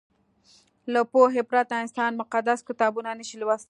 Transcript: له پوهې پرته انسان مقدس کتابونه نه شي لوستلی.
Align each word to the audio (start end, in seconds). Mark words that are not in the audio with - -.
له 0.93 1.01
پوهې 1.11 1.41
پرته 1.49 1.73
انسان 1.83 2.11
مقدس 2.21 2.59
کتابونه 2.69 3.09
نه 3.19 3.23
شي 3.27 3.35
لوستلی. 3.39 3.59